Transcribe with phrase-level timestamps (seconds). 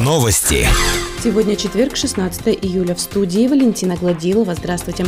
[0.00, 0.66] Новости.
[1.22, 2.94] Сегодня четверг, 16 июля.
[2.96, 4.54] В студии Валентина Гладилова.
[4.54, 5.06] Здравствуйте.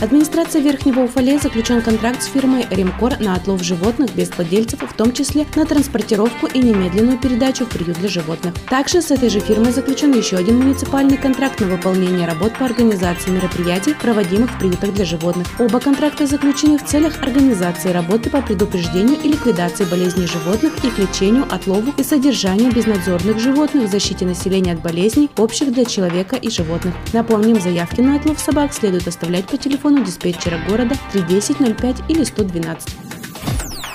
[0.00, 5.12] Администрация Верхнего Уфалея заключен контракт с фирмой «Ремкор» на отлов животных без владельцев, в том
[5.12, 8.54] числе на транспортировку и немедленную передачу в приют для животных.
[8.70, 13.30] Также с этой же фирмой заключен еще один муниципальный контракт на выполнение работ по организации
[13.30, 15.46] мероприятий, проводимых в приютах для животных.
[15.58, 21.44] Оба контракта заключены в целях организации работы по предупреждению и ликвидации болезней животных, их лечению,
[21.50, 26.94] отлову и содержанию безнадзорных животных, защите населения от болезней, общих для человека и животных.
[27.12, 33.09] Напомним, заявки на отлов собак следует оставлять по телефону телефону диспетчера города 31005 или 112.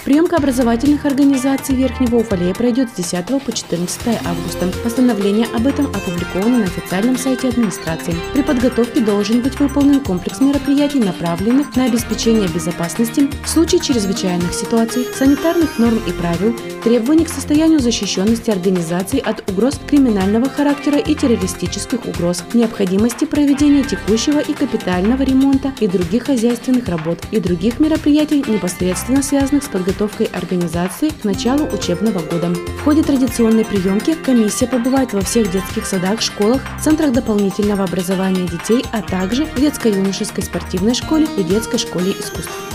[0.06, 4.68] Приемка образовательных организаций Верхнего Уфалея пройдет с 10 по 14 августа.
[4.84, 8.14] Постановление об этом опубликовано на официальном сайте администрации.
[8.32, 15.08] При подготовке должен быть выполнен комплекс мероприятий, направленных на обеспечение безопасности в случае чрезвычайных ситуаций,
[15.18, 22.06] санитарных норм и правил, требований к состоянию защищенности организаций от угроз криминального характера и террористических
[22.06, 29.24] угроз, необходимости проведения текущего и капитального ремонта и других хозяйственных работ и других мероприятий, непосредственно
[29.24, 32.50] связанных с подготовкой подготовкой организации к началу учебного года.
[32.50, 38.84] В ходе традиционной приемки комиссия побывает во всех детских садах, школах, центрах дополнительного образования детей,
[38.92, 42.75] а также в детско-юношеской спортивной школе и детской школе искусств.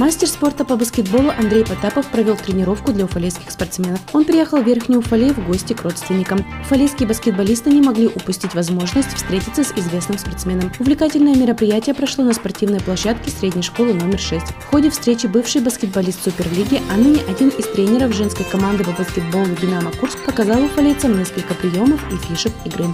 [0.00, 4.00] Мастер спорта по баскетболу Андрей Потапов провел тренировку для уфалейских спортсменов.
[4.12, 6.44] Он приехал в Верхний Уфалей в гости к родственникам.
[6.62, 10.72] Уфалейские баскетболисты не могли упустить возможность встретиться с известным спортсменом.
[10.80, 14.44] Увлекательное мероприятие прошло на спортивной площадке средней школы номер 6.
[14.46, 19.46] В ходе встречи бывший баскетболист Суперлиги, а ныне один из тренеров женской команды по баскетболу
[19.62, 22.86] «Динамо Курск» показал уфалейцам несколько приемов и фишек игры.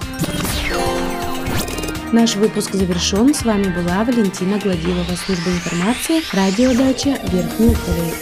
[2.12, 3.32] Наш выпуск завершен.
[3.32, 8.12] С вами была Валентина Гладилова, служба информации, радиодача Верхний Уфалей.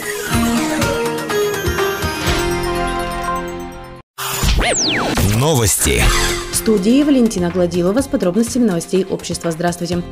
[5.35, 6.03] Новости.
[6.51, 9.49] В студии Валентина Гладилова с подробностями новостей общества.
[9.49, 10.03] Здравствуйте.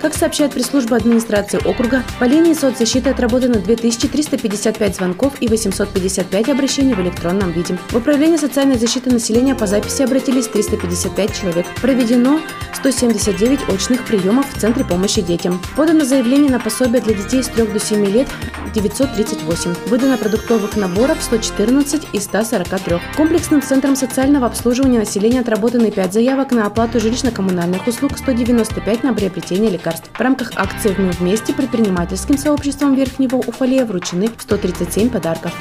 [0.00, 7.00] Как сообщает пресс-служба администрации округа, по линии соцзащиты отработано 2355 звонков и 855 обращений в
[7.00, 7.76] электронном виде.
[7.90, 11.66] В Управление социальной защиты населения по записи обратились 355 человек.
[11.82, 12.40] Проведено
[12.76, 15.60] 179 очных приемов в Центре помощи детям.
[15.76, 18.28] Подано заявление на пособие для детей с 3 до 7 лет
[18.72, 19.74] 938.
[19.86, 23.00] Выдано продуктовых наборов 114 из 143.
[23.16, 29.70] Комплексным центром социального обслуживания населения отработаны 5 заявок на оплату жилищно-коммунальных услуг, 195 на приобретение
[29.70, 30.10] лекарств лекарств.
[30.12, 35.52] В рамках акции «Мы вместе» предпринимательским сообществом Верхнего Уфалея вручены 137 подарков.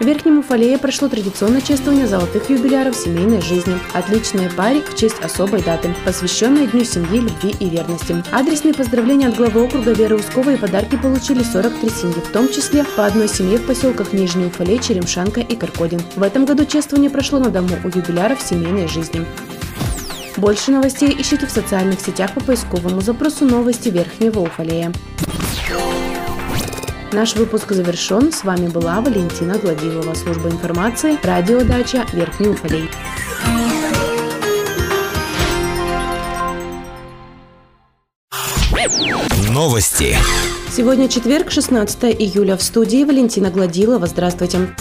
[0.00, 3.78] В Верхнем Уфалее прошло традиционное чествование золотых юбиляров семейной жизни.
[3.92, 8.22] Отличные пари в честь особой даты, посвященной Дню семьи, любви и верности.
[8.32, 12.84] Адресные поздравления от главы округа Веры Ускова и подарки получили 43 семьи, в том числе
[12.96, 16.02] по одной семье в поселках Нижний Уфалей, Черемшанка и Каркодин.
[16.16, 19.24] В этом году чествование прошло на дому у юбиляров семейной жизни.
[20.36, 24.92] Больше новостей ищите в социальных сетях по поисковому запросу «Новости Верхнего Уфалея».
[27.12, 28.32] Наш выпуск завершен.
[28.32, 32.90] С вами была Валентина Гладилова, служба информации, радиодача Верхний Уфалей.
[39.50, 40.16] Новости.
[40.68, 42.56] Сегодня четверг, 16 июля.
[42.56, 44.08] В студии Валентина Гладилова.
[44.08, 44.74] Здравствуйте.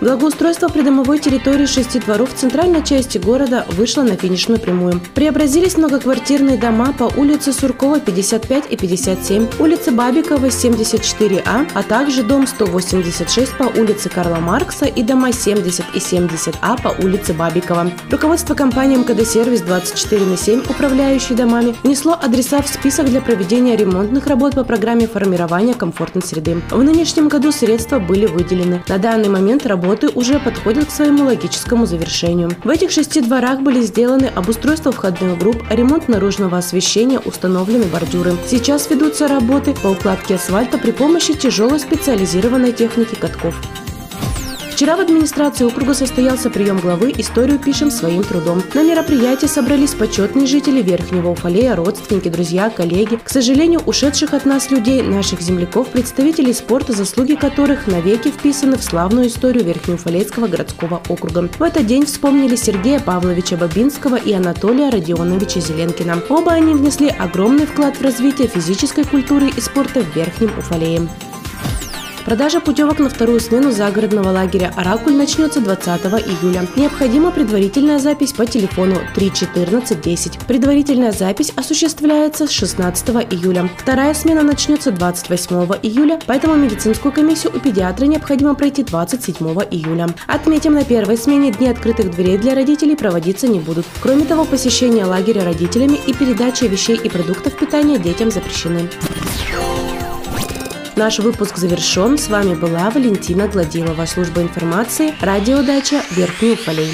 [0.00, 4.98] Благоустройство придомовой территории шести дворов в центральной части города вышло на финишную прямую.
[5.14, 12.46] Преобразились многоквартирные дома по улице Суркова 55 и 57, улице Бабикова 74А, а также дом
[12.46, 17.92] 186 по улице Карла Маркса и дома 70 и 70А по улице Бабикова.
[18.10, 23.76] Руководство компании МКД Сервис 24 на 7, управляющей домами, внесло адреса в список для проведения
[23.76, 26.62] ремонтных работ по программе формирования комфортной среды.
[26.70, 28.82] В нынешнем году средства были выделены.
[28.88, 32.50] На данный момент работа работы уже подходят к своему логическому завершению.
[32.62, 38.34] В этих шести дворах были сделаны обустройство входных групп, ремонт наружного освещения, установлены бордюры.
[38.46, 43.56] Сейчас ведутся работы по укладке асфальта при помощи тяжелой специализированной техники катков.
[44.80, 48.62] Вчера в администрации округа состоялся прием главы «Историю пишем своим трудом».
[48.72, 53.20] На мероприятии собрались почетные жители Верхнего Уфалея, родственники, друзья, коллеги.
[53.22, 58.82] К сожалению, ушедших от нас людей, наших земляков, представителей спорта, заслуги которых навеки вписаны в
[58.82, 61.46] славную историю Верхнеуфалейского городского округа.
[61.58, 66.22] В этот день вспомнили Сергея Павловича Бабинского и Анатолия Родионовича Зеленкина.
[66.30, 71.06] Оба они внесли огромный вклад в развитие физической культуры и спорта в Верхнем Уфалее.
[72.24, 76.66] Продажа путевок на вторую смену загородного лагеря «Оракуль» начнется 20 июля.
[76.76, 80.38] Необходима предварительная запись по телефону 31410.
[80.46, 83.70] Предварительная запись осуществляется с 16 июля.
[83.78, 89.36] Вторая смена начнется 28 июля, поэтому медицинскую комиссию у педиатра необходимо пройти 27
[89.70, 90.08] июля.
[90.26, 93.86] Отметим, на первой смене дни открытых дверей для родителей проводиться не будут.
[94.02, 98.90] Кроме того, посещение лагеря родителями и передача вещей и продуктов питания детям запрещены.
[101.00, 102.18] Наш выпуск завершен.
[102.18, 106.90] С вами была Валентина Гладилова, служба информации, радиодача Верхний Уфалей.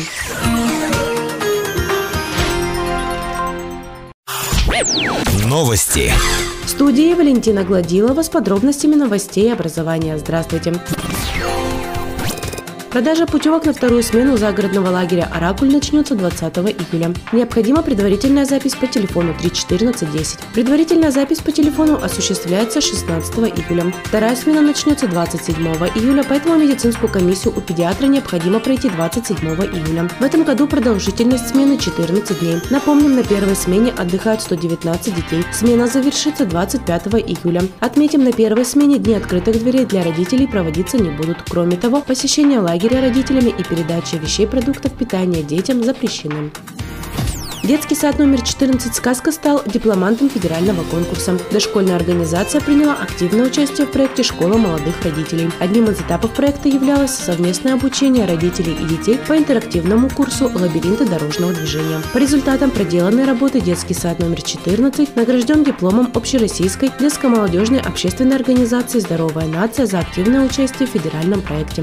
[5.44, 6.12] Новости.
[6.64, 10.16] В студии Валентина Гладилова с подробностями новостей образования.
[10.18, 10.74] Здравствуйте.
[12.90, 17.12] Продажа путевок на вторую смену загородного лагеря «Оракуль» начнется 20 июля.
[17.32, 20.38] Необходима предварительная запись по телефону 31410.
[20.54, 23.92] Предварительная запись по телефону осуществляется 16 июля.
[24.04, 25.54] Вторая смена начнется 27
[25.94, 30.08] июля, поэтому медицинскую комиссию у педиатра необходимо пройти 27 июля.
[30.18, 32.56] В этом году продолжительность смены 14 дней.
[32.70, 35.44] Напомним, на первой смене отдыхают 119 детей.
[35.52, 37.62] Смена завершится 25 июля.
[37.80, 41.38] Отметим, на первой смене дни открытых дверей для родителей проводиться не будут.
[41.50, 46.52] Кроме того, посещение лагеря лагеря родителями и передача вещей продуктов питания детям запрещены.
[47.64, 51.36] Детский сад номер 14 «Сказка» стал дипломантом федерального конкурса.
[51.50, 55.50] Дошкольная организация приняла активное участие в проекте «Школа молодых родителей».
[55.58, 61.54] Одним из этапов проекта являлось совместное обучение родителей и детей по интерактивному курсу «Лабиринты дорожного
[61.54, 62.00] движения».
[62.12, 69.48] По результатам проделанной работы детский сад номер 14 награжден дипломом общероссийской детско-молодежной общественной организации «Здоровая
[69.48, 71.82] нация» за активное участие в федеральном проекте.